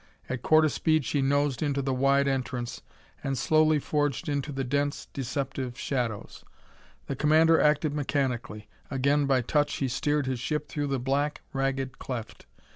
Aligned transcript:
At 0.27 0.41
quarter 0.41 0.67
speed 0.67 1.05
she 1.05 1.21
nosed 1.21 1.61
into 1.61 1.79
the 1.83 1.93
wide 1.93 2.27
entrance, 2.27 2.81
and 3.23 3.37
slowly 3.37 3.77
forged 3.77 4.27
into 4.27 4.51
the 4.51 4.63
dense, 4.63 5.05
deceptive 5.13 5.77
shadows. 5.77 6.43
The 7.05 7.15
commander 7.15 7.61
acted 7.61 7.93
mechanically. 7.93 8.67
Again 8.89 9.27
by 9.27 9.41
touch 9.41 9.75
he 9.75 9.87
steered 9.87 10.25
his 10.25 10.39
ship 10.39 10.67
through 10.67 10.87
the 10.87 10.97
black, 10.97 11.41
ragged 11.53 11.99
cleft. 11.99 12.47